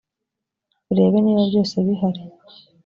urebe 0.91 1.17
niba 1.21 1.41
byose 1.49 1.75
bihari 1.85 2.21